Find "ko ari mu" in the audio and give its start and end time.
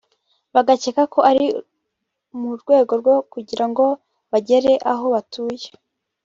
1.13-2.51